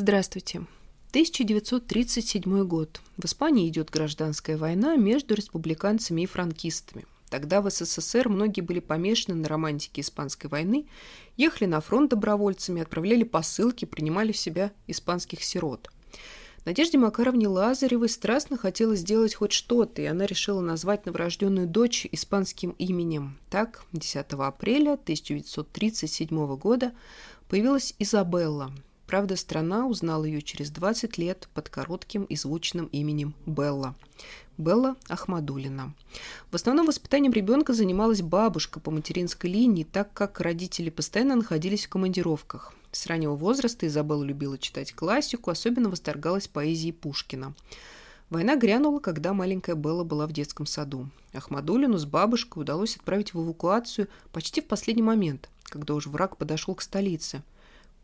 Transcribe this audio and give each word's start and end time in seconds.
Здравствуйте. 0.00 0.58
1937 1.10 2.64
год. 2.68 3.00
В 3.16 3.24
Испании 3.24 3.66
идет 3.66 3.90
гражданская 3.90 4.56
война 4.56 4.94
между 4.94 5.34
республиканцами 5.34 6.22
и 6.22 6.26
франкистами. 6.26 7.04
Тогда 7.30 7.60
в 7.60 7.68
СССР 7.68 8.28
многие 8.28 8.60
были 8.60 8.78
помешаны 8.78 9.34
на 9.34 9.48
романтике 9.48 10.02
испанской 10.02 10.48
войны, 10.48 10.86
ехали 11.36 11.66
на 11.66 11.80
фронт 11.80 12.10
добровольцами, 12.10 12.80
отправляли 12.80 13.24
посылки, 13.24 13.86
принимали 13.86 14.30
в 14.30 14.36
себя 14.36 14.70
испанских 14.86 15.42
сирот. 15.42 15.90
Надежде 16.64 16.96
Макаровне 16.96 17.48
Лазаревой 17.48 18.08
страстно 18.08 18.56
хотелось 18.56 19.00
сделать 19.00 19.34
хоть 19.34 19.50
что-то, 19.50 20.00
и 20.00 20.04
она 20.04 20.26
решила 20.26 20.60
назвать 20.60 21.06
новорожденную 21.06 21.66
дочь 21.66 22.06
испанским 22.12 22.70
именем. 22.78 23.36
Так, 23.50 23.82
10 23.90 24.26
апреля 24.34 24.92
1937 24.92 26.56
года 26.56 26.92
появилась 27.48 27.96
Изабелла, 27.98 28.70
Правда, 29.08 29.36
страна 29.36 29.86
узнала 29.86 30.26
ее 30.26 30.42
через 30.42 30.70
20 30.70 31.16
лет 31.16 31.48
под 31.54 31.70
коротким 31.70 32.24
и 32.24 32.36
звучным 32.36 32.90
именем 32.92 33.34
Белла. 33.46 33.94
Белла 34.58 34.96
Ахмадулина. 35.08 35.94
В 36.50 36.54
основном 36.54 36.84
воспитанием 36.86 37.32
ребенка 37.32 37.72
занималась 37.72 38.20
бабушка 38.20 38.80
по 38.80 38.90
материнской 38.90 39.48
линии, 39.48 39.84
так 39.84 40.12
как 40.12 40.42
родители 40.42 40.90
постоянно 40.90 41.36
находились 41.36 41.86
в 41.86 41.88
командировках. 41.88 42.74
С 42.92 43.06
раннего 43.06 43.34
возраста 43.34 43.86
Изабелла 43.86 44.24
любила 44.24 44.58
читать 44.58 44.92
классику, 44.92 45.50
особенно 45.50 45.88
восторгалась 45.88 46.46
поэзией 46.46 46.92
Пушкина. 46.92 47.54
Война 48.28 48.56
грянула, 48.56 49.00
когда 49.00 49.32
маленькая 49.32 49.74
Белла 49.74 50.04
была 50.04 50.26
в 50.26 50.32
детском 50.32 50.66
саду. 50.66 51.08
Ахмадулину 51.32 51.96
с 51.96 52.04
бабушкой 52.04 52.60
удалось 52.60 52.96
отправить 52.96 53.32
в 53.32 53.42
эвакуацию 53.42 54.08
почти 54.32 54.60
в 54.60 54.66
последний 54.66 55.02
момент, 55.02 55.48
когда 55.62 55.94
уже 55.94 56.10
враг 56.10 56.36
подошел 56.36 56.74
к 56.74 56.82
столице– 56.82 57.42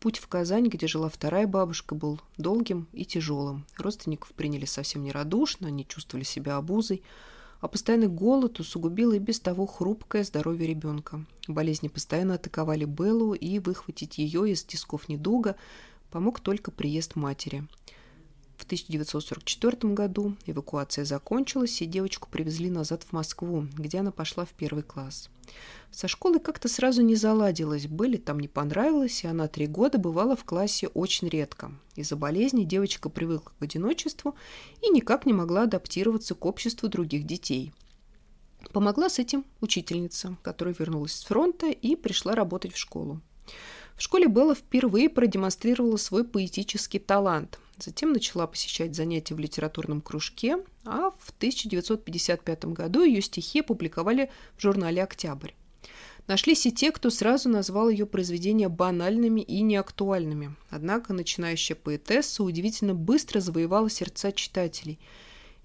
Путь 0.05 0.19
в 0.19 0.27
Казань, 0.27 0.67
где 0.67 0.85
жила 0.85 1.09
вторая 1.09 1.47
бабушка, 1.47 1.95
был 1.95 2.21
долгим 2.37 2.87
и 2.93 3.05
тяжелым. 3.05 3.65
Родственников 3.75 4.33
приняли 4.33 4.65
совсем 4.65 5.03
нерадушно, 5.03 5.69
они 5.69 5.83
чувствовали 5.83 6.23
себя 6.23 6.57
обузой, 6.57 7.01
а 7.59 7.67
постоянный 7.67 8.07
голод 8.07 8.59
усугубил 8.59 9.13
и 9.13 9.17
без 9.17 9.39
того 9.39 9.65
хрупкое 9.65 10.23
здоровье 10.23 10.67
ребенка. 10.67 11.25
Болезни 11.47 11.87
постоянно 11.87 12.35
атаковали 12.35 12.85
Беллу, 12.85 13.33
и 13.33 13.57
выхватить 13.57 14.19
ее 14.19 14.47
из 14.51 14.63
тисков 14.63 15.09
недуга 15.09 15.55
помог 16.11 16.39
только 16.39 16.69
приезд 16.69 17.15
матери– 17.15 17.65
в 18.57 18.63
1944 18.63 19.93
году 19.93 20.35
эвакуация 20.45 21.05
закончилась, 21.05 21.81
и 21.81 21.85
девочку 21.85 22.29
привезли 22.29 22.69
назад 22.69 23.03
в 23.03 23.11
Москву, 23.11 23.67
где 23.75 23.99
она 23.99 24.11
пошла 24.11 24.45
в 24.45 24.49
первый 24.49 24.83
класс. 24.83 25.29
Со 25.91 26.07
школой 26.07 26.39
как-то 26.39 26.67
сразу 26.67 27.01
не 27.01 27.15
заладилось, 27.15 27.87
были 27.87 28.17
там 28.17 28.39
не 28.39 28.47
понравилось, 28.47 29.23
и 29.23 29.27
она 29.27 29.47
три 29.47 29.67
года 29.67 29.97
бывала 29.97 30.35
в 30.35 30.43
классе 30.43 30.87
очень 30.87 31.29
редко. 31.29 31.71
Из-за 31.95 32.15
болезни 32.15 32.63
девочка 32.63 33.09
привыкла 33.09 33.51
к 33.59 33.63
одиночеству 33.63 34.35
и 34.81 34.89
никак 34.89 35.25
не 35.25 35.33
могла 35.33 35.63
адаптироваться 35.63 36.33
к 36.33 36.45
обществу 36.45 36.89
других 36.89 37.25
детей. 37.25 37.73
Помогла 38.71 39.09
с 39.09 39.19
этим 39.19 39.45
учительница, 39.61 40.37
которая 40.41 40.75
вернулась 40.77 41.13
с 41.13 41.23
фронта 41.23 41.67
и 41.67 41.95
пришла 41.95 42.35
работать 42.35 42.73
в 42.73 42.77
школу. 42.77 43.21
В 43.95 44.01
школе 44.01 44.27
Белла 44.27 44.55
впервые 44.55 45.09
продемонстрировала 45.09 45.97
свой 45.97 46.23
поэтический 46.23 46.99
талант– 46.99 47.59
Затем 47.77 48.13
начала 48.13 48.47
посещать 48.47 48.95
занятия 48.95 49.35
в 49.35 49.39
литературном 49.39 50.01
кружке, 50.01 50.57
а 50.85 51.11
в 51.11 51.31
1955 51.37 52.65
году 52.65 53.03
ее 53.03 53.21
стихи 53.21 53.59
опубликовали 53.59 54.31
в 54.55 54.61
журнале 54.61 55.03
«Октябрь». 55.03 55.51
Нашлись 56.27 56.65
и 56.65 56.71
те, 56.71 56.91
кто 56.91 57.09
сразу 57.11 57.49
назвал 57.49 57.89
ее 57.89 58.07
произведения 58.07 58.69
банальными 58.69 59.41
и 59.41 59.61
неактуальными. 59.61 60.55
Однако 60.69 61.13
начинающая 61.13 61.75
поэтесса 61.75 62.43
удивительно 62.43 62.95
быстро 62.95 63.41
завоевала 63.41 63.89
сердца 63.89 64.31
читателей. 64.31 64.97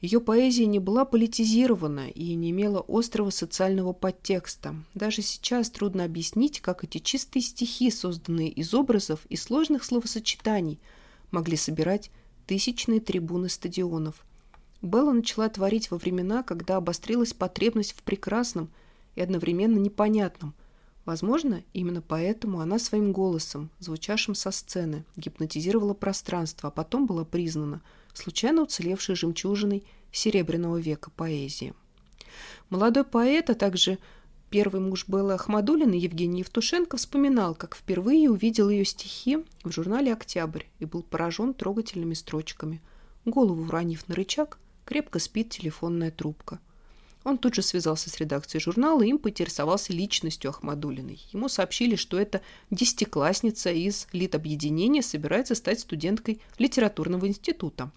Ее 0.02 0.20
поэзия 0.20 0.66
не 0.66 0.78
была 0.78 1.04
политизирована 1.04 2.08
и 2.10 2.34
не 2.34 2.50
имела 2.50 2.84
острого 2.88 3.30
социального 3.30 3.92
подтекста. 3.92 4.74
Даже 4.94 5.22
сейчас 5.22 5.70
трудно 5.70 6.04
объяснить, 6.04 6.60
как 6.60 6.84
эти 6.84 6.98
чистые 6.98 7.42
стихи, 7.42 7.90
созданные 7.90 8.48
из 8.48 8.74
образов 8.74 9.20
и 9.28 9.36
сложных 9.36 9.84
словосочетаний– 9.84 10.80
могли 11.30 11.56
собирать 11.56 12.10
тысячные 12.46 13.00
трибуны 13.00 13.48
стадионов. 13.48 14.24
Белла 14.82 15.12
начала 15.12 15.48
творить 15.48 15.90
во 15.90 15.98
времена, 15.98 16.42
когда 16.42 16.76
обострилась 16.76 17.32
потребность 17.32 17.92
в 17.92 18.02
прекрасном 18.02 18.70
и 19.14 19.20
одновременно 19.20 19.78
непонятном. 19.78 20.54
Возможно, 21.04 21.62
именно 21.72 22.02
поэтому 22.02 22.60
она 22.60 22.78
своим 22.78 23.12
голосом, 23.12 23.70
звучавшим 23.78 24.34
со 24.34 24.50
сцены, 24.50 25.04
гипнотизировала 25.16 25.94
пространство, 25.94 26.68
а 26.68 26.72
потом 26.72 27.06
была 27.06 27.24
признана 27.24 27.82
случайно 28.12 28.62
уцелевшей 28.62 29.14
жемчужиной 29.14 29.84
Серебряного 30.12 30.78
века 30.78 31.10
поэзии. 31.10 31.74
Молодой 32.68 33.04
поэт, 33.04 33.50
а 33.50 33.54
также 33.54 33.98
Первый 34.50 34.80
муж 34.80 35.06
Беллы 35.06 35.34
Ахмадулиной, 35.34 36.00
Евгений 36.00 36.40
Евтушенко, 36.40 36.96
вспоминал, 36.96 37.54
как 37.54 37.76
впервые 37.76 38.28
увидел 38.28 38.68
ее 38.68 38.84
стихи 38.84 39.44
в 39.62 39.70
журнале 39.70 40.12
«Октябрь» 40.12 40.64
и 40.80 40.86
был 40.86 41.04
поражен 41.04 41.54
трогательными 41.54 42.14
строчками. 42.14 42.82
Голову 43.24 43.62
уронив 43.62 44.08
на 44.08 44.16
рычаг, 44.16 44.58
крепко 44.84 45.20
спит 45.20 45.50
телефонная 45.50 46.10
трубка. 46.10 46.58
Он 47.22 47.38
тут 47.38 47.54
же 47.54 47.62
связался 47.62 48.10
с 48.10 48.18
редакцией 48.18 48.60
журнала 48.60 49.02
и 49.02 49.10
им 49.10 49.18
поинтересовался 49.18 49.92
личностью 49.92 50.50
Ахмадулиной. 50.50 51.20
Ему 51.32 51.48
сообщили, 51.48 51.94
что 51.94 52.18
это 52.18 52.40
десятиклассница 52.72 53.70
из 53.70 54.08
Литобъединения 54.10 55.02
собирается 55.02 55.54
стать 55.54 55.78
студенткой 55.78 56.40
литературного 56.58 57.28
института. 57.28 57.92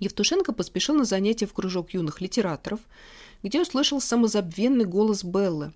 Евтушенко 0.00 0.52
поспешил 0.52 0.94
на 0.94 1.04
занятия 1.04 1.46
в 1.46 1.52
кружок 1.52 1.94
юных 1.94 2.20
литераторов– 2.20 2.80
где 3.44 3.60
услышал 3.60 4.00
самозабвенный 4.00 4.86
голос 4.86 5.22
Беллы. 5.22 5.72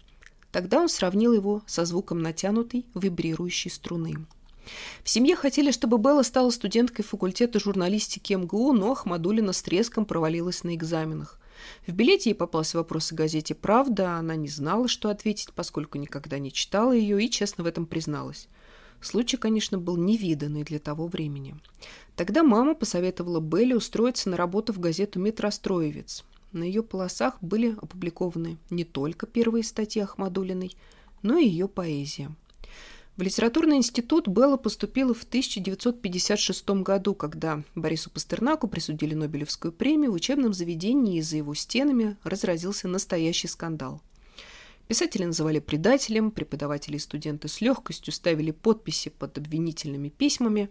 Тогда 0.50 0.80
он 0.80 0.88
сравнил 0.88 1.34
его 1.34 1.62
со 1.66 1.84
звуком 1.84 2.22
натянутой, 2.22 2.86
вибрирующей 2.94 3.70
струны. 3.70 4.16
В 5.04 5.08
семье 5.08 5.36
хотели, 5.36 5.70
чтобы 5.70 5.98
Белла 5.98 6.22
стала 6.22 6.50
студенткой 6.50 7.04
факультета 7.04 7.60
журналистики 7.60 8.32
МГУ, 8.32 8.72
но 8.72 8.92
Ахмадулина 8.92 9.52
с 9.52 9.62
треском 9.62 10.06
провалилась 10.06 10.64
на 10.64 10.74
экзаменах. 10.74 11.38
В 11.86 11.92
билете 11.92 12.30
ей 12.30 12.34
попался 12.34 12.78
вопрос 12.78 13.12
о 13.12 13.14
газете 13.14 13.54
«Правда», 13.54 14.12
она 14.16 14.34
не 14.36 14.48
знала, 14.48 14.88
что 14.88 15.10
ответить, 15.10 15.52
поскольку 15.52 15.98
никогда 15.98 16.38
не 16.38 16.52
читала 16.52 16.92
ее 16.92 17.22
и 17.22 17.30
честно 17.30 17.64
в 17.64 17.66
этом 17.66 17.84
призналась. 17.84 18.48
Случай, 19.00 19.36
конечно, 19.36 19.78
был 19.78 19.96
невиданный 19.96 20.64
для 20.64 20.78
того 20.78 21.06
времени. 21.06 21.56
Тогда 22.16 22.42
мама 22.42 22.74
посоветовала 22.74 23.40
Белле 23.40 23.76
устроиться 23.76 24.28
на 24.28 24.36
работу 24.36 24.72
в 24.72 24.80
газету 24.80 25.20
«Метростроевец». 25.20 26.24
На 26.52 26.64
ее 26.64 26.82
полосах 26.82 27.36
были 27.42 27.76
опубликованы 27.80 28.56
не 28.70 28.84
только 28.84 29.26
первые 29.26 29.62
статьи 29.62 30.02
Ахмадулиной, 30.02 30.74
но 31.22 31.38
и 31.38 31.46
ее 31.46 31.68
поэзия. 31.68 32.34
В 33.18 33.22
литературный 33.22 33.76
институт 33.76 34.28
Белла 34.28 34.56
поступила 34.56 35.12
в 35.12 35.24
1956 35.24 36.70
году, 36.82 37.14
когда 37.14 37.64
Борису 37.74 38.10
Пастернаку 38.10 38.68
присудили 38.68 39.14
Нобелевскую 39.14 39.72
премию 39.72 40.12
в 40.12 40.14
учебном 40.14 40.54
заведении, 40.54 41.18
и 41.18 41.22
за 41.22 41.38
его 41.38 41.52
стенами 41.54 42.16
разразился 42.22 42.86
настоящий 42.86 43.48
скандал. 43.48 44.00
Писатели 44.88 45.24
называли 45.24 45.58
предателем, 45.58 46.30
преподаватели 46.30 46.96
и 46.96 46.98
студенты 46.98 47.48
с 47.48 47.60
легкостью 47.60 48.12
ставили 48.12 48.52
подписи 48.52 49.10
под 49.10 49.36
обвинительными 49.36 50.08
письмами, 50.08 50.70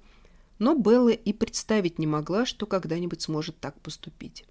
но 0.57 0.73
Белла 0.73 1.09
и 1.09 1.33
представить 1.33 2.00
не 2.00 2.07
могла, 2.07 2.47
что 2.47 2.66
когда-нибудь 2.66 3.22
сможет 3.22 3.59
так 3.59 3.79
поступить. 3.79 4.44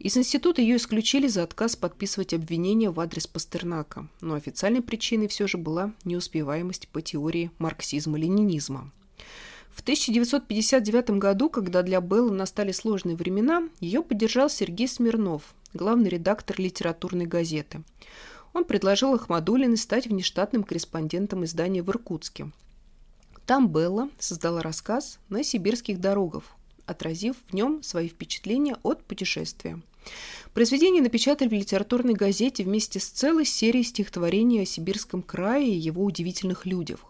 Из 0.00 0.16
института 0.16 0.60
ее 0.60 0.76
исключили 0.76 1.28
за 1.28 1.44
отказ 1.44 1.76
подписывать 1.76 2.34
обвинения 2.34 2.90
в 2.90 2.98
адрес 2.98 3.28
Пастернака, 3.28 4.08
но 4.20 4.34
официальной 4.34 4.82
причиной 4.82 5.28
все 5.28 5.46
же 5.46 5.56
была 5.56 5.92
неуспеваемость 6.04 6.88
по 6.88 7.00
теории 7.00 7.52
марксизма-ленинизма. 7.58 8.90
В 9.70 9.82
1959 9.82 11.10
году, 11.10 11.48
когда 11.48 11.82
для 11.82 12.00
Беллы 12.00 12.32
настали 12.32 12.72
сложные 12.72 13.14
времена, 13.14 13.68
ее 13.78 14.02
поддержал 14.02 14.50
Сергей 14.50 14.88
Смирнов, 14.88 15.54
главный 15.74 16.08
редактор 16.08 16.58
литературной 16.58 17.26
газеты. 17.26 17.84
Он 18.52 18.64
предложил 18.64 19.14
Ахмадулиной 19.14 19.76
стать 19.76 20.06
внештатным 20.06 20.64
корреспондентом 20.64 21.44
издания 21.44 21.82
в 21.82 21.90
Иркутске. 21.90 22.50
Там 23.46 23.68
Белла 23.68 24.08
создала 24.18 24.62
рассказ 24.62 25.18
«На 25.28 25.42
сибирских 25.42 26.00
дорогах», 26.00 26.44
отразив 26.86 27.36
в 27.48 27.54
нем 27.54 27.82
свои 27.82 28.08
впечатления 28.08 28.76
от 28.82 29.04
путешествия. 29.04 29.80
Произведение 30.54 31.02
напечатали 31.02 31.48
в 31.48 31.52
литературной 31.52 32.14
газете 32.14 32.64
вместе 32.64 32.98
с 32.98 33.06
целой 33.06 33.44
серией 33.44 33.84
стихотворений 33.84 34.62
о 34.62 34.66
Сибирском 34.66 35.22
крае 35.22 35.68
и 35.68 35.78
его 35.78 36.04
удивительных 36.04 36.66
людях. 36.66 37.00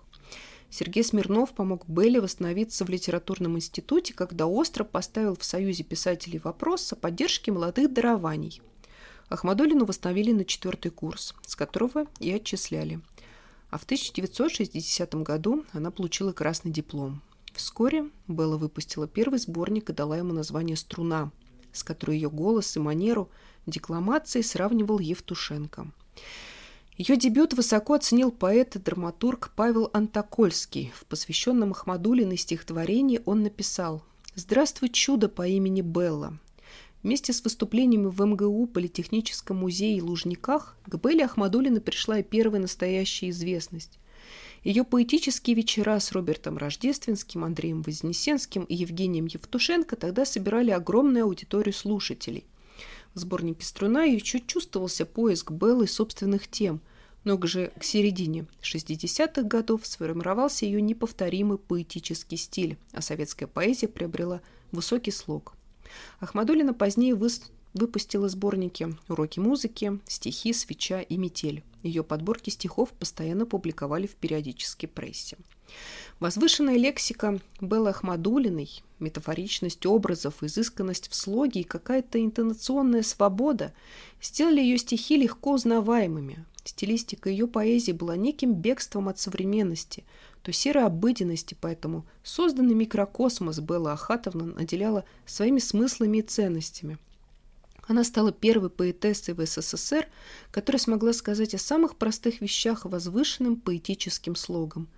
Сергей 0.71 1.03
Смирнов 1.03 1.53
помог 1.53 1.89
Белле 1.89 2.21
восстановиться 2.21 2.85
в 2.85 2.91
литературном 2.91 3.57
институте, 3.57 4.15
когда 4.15 4.47
остро 4.47 4.85
поставил 4.85 5.37
в 5.37 5.45
Союзе 5.45 5.83
писателей 5.83 6.39
вопрос 6.39 6.93
о 6.93 6.97
поддержке 6.97 7.51
молодых 7.51 7.93
дарований. 7.93 8.63
Ахмадулину 9.31 9.85
восстановили 9.85 10.33
на 10.33 10.45
четвертый 10.45 10.91
курс, 10.91 11.35
с 11.47 11.55
которого 11.55 12.07
и 12.19 12.33
отчисляли. 12.33 13.01
А 13.71 13.79
в 13.79 13.85
1960 13.85 15.15
году 15.23 15.65
она 15.73 15.93
получила 15.93 16.33
красный 16.33 16.73
диплом. 16.73 17.23
Вскоре 17.55 18.11
Белла 18.27 18.57
выпустила 18.57 19.07
первый 19.07 19.39
сборник 19.39 19.89
и 19.89 19.93
дала 19.93 20.17
ему 20.17 20.33
название 20.33 20.77
«Струна», 20.77 21.31
с 21.73 21.85
которой 21.85 22.17
ее 22.17 22.29
голос 22.29 22.77
и 22.77 22.81
манеру 22.81 23.31
декламации 23.67 24.41
сравнивал 24.41 24.99
Евтушенко. 24.99 25.87
Ее 26.97 27.17
дебют 27.17 27.55
высоко 27.55 27.95
оценил 27.95 28.33
поэт 28.33 28.75
и 28.75 28.79
драматург 28.81 29.53
Павел 29.55 29.91
Антокольский. 29.93 30.93
В 30.97 31.07
посвященном 31.07 31.71
Ахмадулиной 31.71 32.37
стихотворении 32.37 33.23
он 33.25 33.45
написал 33.45 34.03
«Здравствуй, 34.35 34.89
чудо 34.89 35.29
по 35.29 35.47
имени 35.47 35.83
Белла. 35.83 36.37
Вместе 37.03 37.33
с 37.33 37.43
выступлениями 37.43 38.07
в 38.07 38.23
МГУ, 38.23 38.67
Политехническом 38.67 39.57
музее 39.57 39.97
и 39.97 40.03
Лужниках 40.03 40.77
к 40.87 40.97
Белле 40.97 41.25
Ахмадулиной 41.25 41.81
пришла 41.81 42.19
и 42.19 42.23
первая 42.23 42.61
настоящая 42.61 43.31
известность. 43.31 43.99
Ее 44.65 44.85
поэтические 44.85 45.57
вечера 45.57 45.99
с 45.99 46.13
Робертом 46.13 46.59
Рождественским, 46.59 47.43
Андреем 47.43 47.81
Вознесенским 47.81 48.65
и 48.65 48.75
Евгением 48.75 49.25
Евтушенко 49.25 49.97
тогда 49.97 50.27
собирали 50.27 50.71
огромную 50.71 51.25
аудиторию 51.25 51.73
слушателей. 51.73 52.45
В 53.15 53.19
сборнике 53.19 53.65
«Струна» 53.65 54.05
еще 54.05 54.39
чувствовался 54.39 55.07
поиск 55.07 55.51
Беллы 55.51 55.89
собственных 55.89 56.49
тем, 56.49 56.83
но 57.25 57.37
уже 57.37 57.73
к 57.79 57.85
середине 57.85 58.45
60-х 58.63 59.43
годов 59.43 59.87
сформировался 59.87 60.67
ее 60.67 60.83
неповторимый 60.83 61.57
поэтический 61.57 62.37
стиль, 62.37 62.77
а 62.93 63.01
советская 63.01 63.49
поэзия 63.49 63.89
приобрела 63.89 64.43
высокий 64.71 65.13
слог– 65.13 65.55
Ахмадулина 66.21 66.75
позднее 66.75 67.15
выпустила 67.75 68.29
сборники 68.29 68.95
«Уроки 69.09 69.39
музыки», 69.39 69.99
«Стихи», 70.07 70.53
«Свеча» 70.53 71.01
и 71.01 71.17
«Метель». 71.17 71.63
Ее 71.83 72.05
подборки 72.05 72.51
стихов 72.51 72.91
постоянно 72.91 73.47
публиковали 73.47 74.07
в 74.07 74.15
периодической 74.17 74.89
прессе. 74.89 75.39
Возвышенная 76.19 76.77
лексика 76.77 77.41
Беллы 77.61 77.91
Ахмадулиной, 77.91 78.83
метафоричность 78.99 79.87
образов, 79.87 80.43
изысканность 80.43 81.09
в 81.09 81.15
слоге 81.15 81.61
и 81.61 81.65
какая-то 81.65 82.23
интонационная 82.23 83.03
свобода 83.03 83.73
сделали 84.21 84.61
ее 84.61 84.77
стихи 84.77 85.17
легко 85.17 85.53
узнаваемыми. 85.53 86.45
Стилистика 86.65 87.31
ее 87.31 87.47
поэзии 87.47 87.93
была 87.93 88.17
неким 88.17 88.55
бегством 88.55 89.09
от 89.09 89.19
современности– 89.19 90.05
то 90.43 90.53
серой 90.53 90.85
обыденности, 90.85 91.57
поэтому 91.61 92.07
созданный 92.23 92.75
микрокосмос 92.75 93.61
Белла 93.61 93.93
Ахатовна 93.93 94.47
наделяла 94.47 95.05
своими 95.27 95.59
смыслами 95.59 96.19
и 96.19 96.23
ценностями. 96.23 96.99
Она 97.87 98.05
стала 98.05 98.31
первой 98.31 98.71
поэтессой 98.71 99.35
в 99.35 99.45
СССР, 99.45 100.07
которая 100.53 100.79
смогла 100.79 101.13
сказать 101.13 101.55
о 101.55 101.59
самых 101.59 101.97
простых 101.97 102.41
вещах 102.41 102.85
возвышенным 102.85 103.57
поэтическим 103.57 104.37
слогом. 104.37 104.89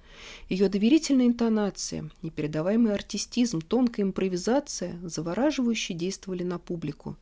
Ее 0.51 0.69
доверительная 0.69 1.27
интонация, 1.27 2.11
непередаваемый 2.21 2.93
артистизм, 2.93 3.63
тонкая 3.63 4.05
импровизация 4.05 4.99
завораживающе 5.03 5.95
действовали 5.95 6.43
на 6.43 6.59
публику. 6.59 7.17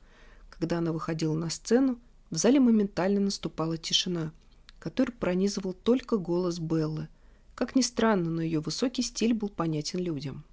Когда 0.50 0.78
она 0.78 0.92
выходила 0.92 1.34
на 1.34 1.50
сцену, 1.50 2.00
в 2.30 2.36
зале 2.36 2.60
моментально 2.60 3.20
наступала 3.20 3.76
тишина, 3.76 4.32
которую 4.78 5.16
пронизывал 5.16 5.72
только 5.72 6.16
голос 6.16 6.58
Беллы– 6.58 7.08
как 7.60 7.76
ни 7.76 7.82
странно, 7.82 8.30
но 8.30 8.40
ее 8.40 8.60
высокий 8.60 9.02
стиль 9.02 9.34
был 9.34 9.50
понятен 9.50 9.98
людям. 9.98 10.44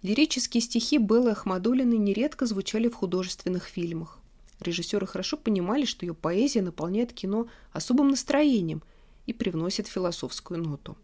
Лирические 0.00 0.62
стихи 0.62 0.96
Беллы 0.96 1.32
Ахмадулиной 1.32 1.98
нередко 1.98 2.46
звучали 2.46 2.88
в 2.88 2.94
художественных 2.94 3.66
фильмах. 3.66 4.18
Режиссеры 4.58 5.06
хорошо 5.06 5.36
понимали, 5.36 5.84
что 5.84 6.06
ее 6.06 6.14
поэзия 6.14 6.62
наполняет 6.62 7.12
кино 7.12 7.46
особым 7.74 8.08
настроением 8.08 8.82
и 9.26 9.34
привносит 9.34 9.86
философскую 9.86 10.62
ноту. 10.62 10.96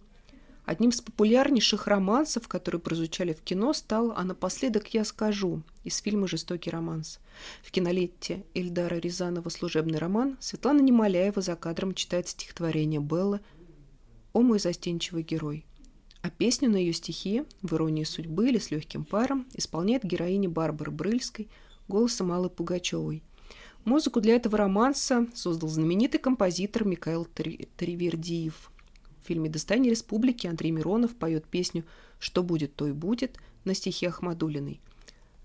Одним 0.67 0.91
из 0.91 1.01
популярнейших 1.01 1.87
романсов, 1.87 2.49
которые 2.49 2.81
прозвучали 2.81 3.33
в 3.33 3.41
кино, 3.41 3.73
стал 3.73 4.13
«А 4.17 4.25
напоследок 4.25 4.93
я 4.95 5.05
скажу» 5.05 5.63
из 5.85 5.99
фильма 5.99 6.27
«Жестокий 6.27 6.71
романс». 6.71 7.21
В 7.63 7.71
кинолете 7.71 8.45
Эльдара 8.53 8.97
Рязанова 8.97 9.49
«Служебный 9.49 9.99
роман» 9.99 10.37
Светлана 10.41 10.81
Немоляева 10.81 11.41
за 11.41 11.55
кадром 11.55 11.95
читает 11.95 12.27
стихотворение 12.27 13.01
Беллы 13.01 13.39
«О 14.33 14.41
мой 14.41 14.59
застенчивый 14.59 15.23
герой». 15.23 15.65
А 16.23 16.31
песню 16.31 16.69
на 16.69 16.79
ее 16.79 16.93
стихи 16.93 17.45
«В 17.63 17.77
иронии 17.77 18.03
судьбы» 18.03 18.49
или 18.49 18.59
«С 18.59 18.73
легким 18.73 19.05
паром» 19.05 19.47
исполняет 19.55 20.03
героиня 20.03 20.49
Барбары 20.49 20.91
Брыльской 20.91 21.49
голосом 21.87 22.33
Аллы 22.33 22.51
Пугачевой. 22.51 23.23
Музыку 23.85 24.21
для 24.21 24.35
этого 24.35 24.59
романса 24.59 25.29
создал 25.33 25.69
знаменитый 25.69 26.19
композитор 26.19 26.85
Михаил 26.85 27.25
Тривердиев. 27.25 28.73
В 29.27 29.29
фильме 29.29 29.51
«Достание 29.51 29.91
республики» 29.91 30.47
Андрей 30.47 30.71
Миронов 30.71 31.17
поет 31.17 31.47
песню 31.47 31.85
«Что 32.21 32.45
будет, 32.45 32.77
то 32.77 32.87
и 32.87 32.93
будет» 32.93 33.41
на 33.65 33.75
стихи 33.75 34.07
Ахмадулиной. 34.07 34.81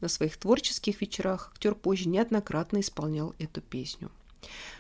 На 0.01 0.07
своих 0.07 0.38
творческих 0.38 1.01
вечерах 1.01 1.50
актер 1.51 1.74
позже 1.74 2.07
неоднократно 2.07 2.81
исполнял 2.81 3.33
эту 3.39 3.60
песню. 3.60 4.12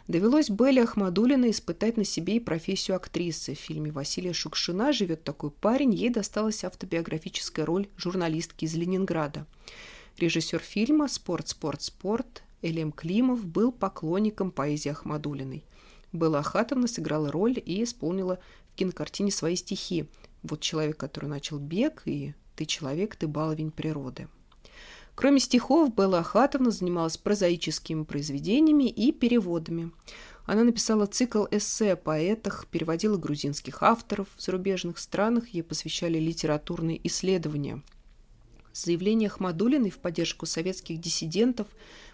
Довелось 0.07 0.51
Белле 0.51 0.83
Ахмадулиной 0.83 1.49
испытать 1.49 1.97
на 1.97 2.03
себе 2.03 2.35
и 2.35 2.39
профессию 2.39 2.95
актрисы. 2.95 3.55
В 3.55 3.59
фильме 3.59 3.89
Василия 3.91 4.33
Шукшина 4.33 4.93
«Живет 4.93 5.23
такой 5.23 5.49
парень» 5.49 5.95
ей 5.95 6.11
досталась 6.11 6.63
автобиографическая 6.63 7.65
роль 7.65 7.87
журналистки 7.97 8.65
из 8.65 8.75
Ленинграда. 8.75 9.47
Режиссер 10.19 10.59
фильма 10.59 11.07
«Спорт, 11.07 11.47
спорт, 11.47 11.81
спорт» 11.81 12.43
Элем 12.61 12.91
Климов 12.91 13.47
был 13.47 13.71
поклонником 13.71 14.51
поэзии 14.51 14.89
Ахмадулиной. 14.89 15.63
Белла 16.13 16.39
Ахатовна 16.39 16.87
сыграла 16.87 17.31
роль 17.31 17.61
и 17.65 17.83
исполнила 17.83 18.39
кинокартине 18.81 19.31
свои 19.31 19.55
стихи. 19.55 20.07
«Вот 20.41 20.61
человек, 20.61 20.97
который 20.97 21.27
начал 21.27 21.59
бег» 21.59 22.01
и 22.05 22.33
«Ты 22.55 22.65
человек, 22.65 23.15
ты 23.15 23.27
баловень 23.27 23.69
природы». 23.69 24.27
Кроме 25.13 25.39
стихов, 25.39 25.93
Белла 25.93 26.19
Ахатовна 26.19 26.71
занималась 26.71 27.17
прозаическими 27.17 28.03
произведениями 28.03 28.89
и 28.89 29.11
переводами. 29.11 29.91
Она 30.47 30.63
написала 30.63 31.05
цикл 31.05 31.45
эссе 31.51 31.93
о 31.93 31.95
поэтах, 31.95 32.65
переводила 32.71 33.17
грузинских 33.17 33.83
авторов 33.83 34.27
в 34.35 34.41
зарубежных 34.41 34.97
странах, 34.97 35.49
ей 35.49 35.61
посвящали 35.61 36.17
литературные 36.17 36.99
исследования. 37.07 37.83
Заявление 38.73 39.27
Ахмадулиной 39.27 39.91
в 39.91 39.99
поддержку 39.99 40.47
советских 40.47 40.99
диссидентов 40.99 41.67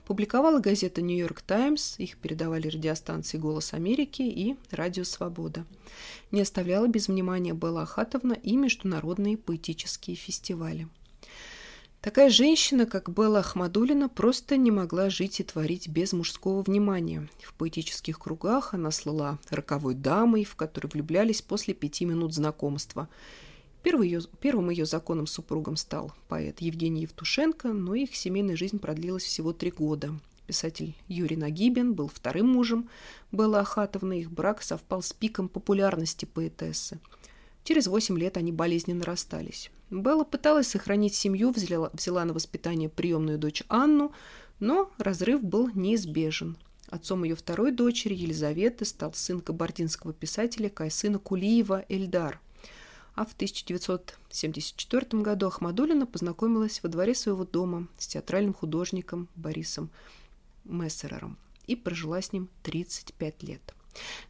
публиковала 0.07 0.59
газета 0.59 1.01
«Нью-Йорк 1.01 1.41
Таймс», 1.41 1.99
их 1.99 2.17
передавали 2.17 2.69
радиостанции 2.69 3.37
«Голос 3.37 3.73
Америки» 3.73 4.21
и 4.21 4.55
«Радио 4.71 5.03
Свобода». 5.03 5.65
Не 6.31 6.39
оставляла 6.39 6.87
без 6.87 7.09
внимания 7.09 7.53
Белла 7.53 7.81
Ахатовна 7.81 8.31
и 8.31 8.55
международные 8.55 9.35
поэтические 9.35 10.15
фестивали. 10.15 10.87
Такая 11.99 12.29
женщина, 12.29 12.85
как 12.85 13.09
Белла 13.09 13.39
Ахмадулина, 13.39 14.07
просто 14.07 14.55
не 14.55 14.71
могла 14.71 15.09
жить 15.09 15.41
и 15.41 15.43
творить 15.43 15.89
без 15.89 16.13
мужского 16.13 16.61
внимания. 16.61 17.27
В 17.43 17.53
поэтических 17.55 18.17
кругах 18.17 18.73
она 18.73 18.91
слыла 18.91 19.39
роковой 19.49 19.93
дамой, 19.93 20.45
в 20.45 20.55
которой 20.55 20.87
влюблялись 20.87 21.41
после 21.41 21.73
пяти 21.73 22.05
минут 22.05 22.33
знакомства. 22.33 23.09
Первым 23.87 24.01
ее, 24.01 24.19
первым 24.41 24.69
ее 24.69 24.85
законным 24.85 25.27
супругом 25.27 25.77
стал 25.77 26.11
поэт 26.27 26.59
Евгений 26.59 27.03
Евтушенко, 27.03 27.69
но 27.69 27.95
их 27.95 28.17
семейная 28.17 28.57
жизнь 28.57 28.79
продлилась 28.79 29.23
всего 29.23 29.53
три 29.53 29.71
года. 29.71 30.13
Писатель 30.45 30.93
Юрий 31.07 31.37
Нагибин 31.37 31.93
был 31.93 32.09
вторым 32.09 32.49
мужем 32.49 32.89
Беллы 33.31 33.59
Ахатовны. 33.59 34.19
Их 34.19 34.29
брак 34.29 34.61
совпал 34.61 35.01
с 35.01 35.13
пиком 35.13 35.47
популярности 35.47 36.25
поэтессы. 36.25 36.99
Через 37.63 37.87
восемь 37.87 38.19
лет 38.19 38.35
они 38.35 38.51
болезненно 38.51 39.05
расстались. 39.05 39.71
Белла 39.89 40.25
пыталась 40.25 40.67
сохранить 40.67 41.15
семью, 41.15 41.51
взяла, 41.51 41.89
взяла 41.93 42.25
на 42.25 42.33
воспитание 42.33 42.89
приемную 42.89 43.37
дочь 43.37 43.63
Анну, 43.69 44.11
но 44.59 44.91
разрыв 44.97 45.41
был 45.41 45.69
неизбежен. 45.73 46.57
Отцом 46.89 47.23
ее 47.23 47.35
второй 47.35 47.71
дочери, 47.71 48.15
Елизаветы, 48.15 48.83
стал 48.83 49.13
сын 49.13 49.39
кабардинского 49.39 50.11
писателя 50.11 50.67
Кайсына 50.67 51.19
Кулиева 51.19 51.85
Эльдар. 51.87 52.41
А 53.17 53.25
в 53.25 53.33
1974 53.33 55.23
году 55.23 55.47
Ахмадулина 55.47 56.05
познакомилась 56.05 56.83
во 56.83 56.89
дворе 56.89 57.15
своего 57.15 57.45
дома 57.45 57.87
с 57.97 58.05
театральным 58.05 58.53
художником 58.53 59.27
Борисом 59.35 59.89
Мессерером 60.65 61.35
и 61.65 61.75
прожила 61.75 62.21
с 62.21 62.31
ним 62.31 62.47
35 62.61 63.41
лет. 63.41 63.73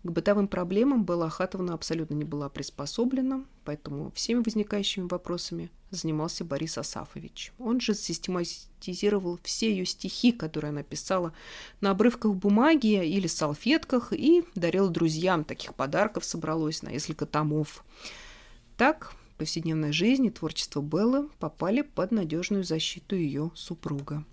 К 0.03 0.09
бытовым 0.09 0.47
проблемам 0.47 1.03
Белла 1.03 1.25
Ахатовна 1.25 1.73
абсолютно 1.73 2.13
не 2.13 2.23
была 2.23 2.47
приспособлена, 2.47 3.43
поэтому 3.65 4.09
всеми 4.11 4.41
возникающими 4.41 5.09
вопросами 5.09 5.69
занимался 5.91 6.45
Борис 6.45 6.77
Асафович. 6.77 7.51
Он 7.59 7.81
же 7.81 7.93
систематизировал 7.93 9.37
все 9.43 9.69
ее 9.69 9.85
стихи, 9.85 10.31
которые 10.31 10.69
она 10.69 10.83
писала 10.83 11.33
на 11.81 11.91
обрывках 11.91 12.35
бумаги 12.35 13.05
или 13.05 13.27
салфетках 13.27 14.13
и 14.13 14.45
дарил 14.55 14.87
друзьям. 14.87 15.43
Таких 15.43 15.75
подарков 15.75 16.23
собралось 16.23 16.83
на 16.83 16.87
несколько 16.87 17.25
томов. 17.25 17.83
Так, 18.77 19.15
повседневная 19.39 19.91
жизнь 19.91 20.25
и 20.27 20.29
творчество 20.29 20.81
Беллы 20.81 21.29
попали 21.39 21.81
под 21.81 22.11
надежную 22.11 22.63
защиту 22.63 23.15
ее 23.15 23.49
супруга. 23.55 24.23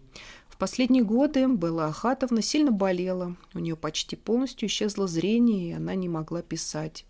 В 0.49 0.59
последние 0.59 1.03
годы 1.03 1.47
Белла 1.47 1.87
Ахатовна 1.87 2.43
сильно 2.43 2.71
болела. 2.71 3.37
У 3.55 3.59
нее 3.59 3.75
почти 3.75 4.17
полностью 4.17 4.69
исчезло 4.69 5.09
зрение, 5.09 5.71
и 5.71 5.73
она 5.73 5.95
не 5.95 6.11
могла 6.11 6.43
писать. 6.43 7.07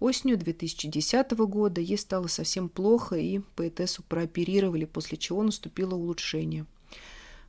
Осенью 0.00 0.38
2010 0.38 1.32
года 1.32 1.82
ей 1.82 1.98
стало 1.98 2.26
совсем 2.26 2.70
плохо, 2.70 3.16
и 3.16 3.40
поэтессу 3.54 4.02
прооперировали, 4.02 4.86
после 4.86 5.18
чего 5.18 5.42
наступило 5.42 5.94
улучшение. 5.94 6.64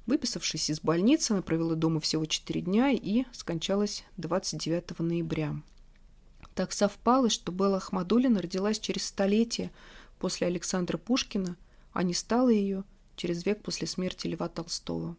Выписавшись 0.05 0.69
из 0.69 0.81
больницы, 0.81 1.31
она 1.31 1.41
провела 1.41 1.75
дома 1.75 2.01
всего 2.01 2.25
4 2.25 2.59
дня 2.59 2.91
и 2.91 3.23
скончалась 3.31 4.03
29 4.17 4.99
ноября. 4.99 5.55
Так 6.55 6.71
совпало, 6.71 7.29
что 7.29 7.51
Белла 7.51 7.77
Ахмадулина 7.77 8.41
родилась 8.41 8.79
через 8.79 9.05
столетие 9.05 9.71
после 10.19 10.47
Александра 10.47 10.97
Пушкина, 10.97 11.57
а 11.91 12.03
не 12.03 12.13
стала 12.13 12.49
ее 12.49 12.83
через 13.15 13.45
век 13.45 13.61
после 13.61 13.87
смерти 13.87 14.27
Льва 14.27 14.49
Толстого. 14.49 15.15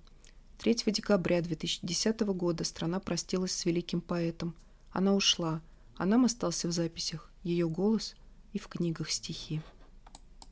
3 0.59 0.75
декабря 0.87 1.43
2010 1.43 2.21
года 2.21 2.65
страна 2.65 3.01
простилась 3.01 3.53
с 3.53 3.65
великим 3.65 4.01
поэтом. 4.01 4.55
Она 4.93 5.15
ушла– 5.15 5.61
а 5.97 6.07
нам 6.07 6.25
остался 6.25 6.69
в 6.69 6.73
записях 6.73 7.31
ее 7.43 7.69
голос 7.69 8.15
и 8.53 8.59
в 8.59 8.69
книгах 8.69 9.11
стихи. 9.11 9.61